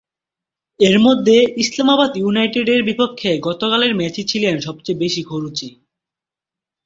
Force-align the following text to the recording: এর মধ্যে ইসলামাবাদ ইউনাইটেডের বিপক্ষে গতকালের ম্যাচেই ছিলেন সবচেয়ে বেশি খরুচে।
এর 0.79 0.97
মধ্যে 0.99 1.35
ইসলামাবাদ 1.63 2.11
ইউনাইটেডের 2.15 2.81
বিপক্ষে 2.83 3.31
গতকালের 3.39 3.93
ম্যাচেই 3.95 4.29
ছিলেন 4.31 4.55
সবচেয়ে 4.59 5.01
বেশি 5.03 5.21
খরুচে। 5.23 5.69